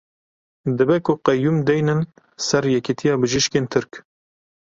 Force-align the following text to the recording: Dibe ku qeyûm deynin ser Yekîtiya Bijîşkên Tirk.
Dibe 0.75 0.95
ku 1.05 1.13
qeyûm 1.25 1.57
deynin 1.67 2.01
ser 2.45 2.63
Yekîtiya 2.73 3.13
Bijîşkên 3.21 3.65
Tirk. 3.71 3.91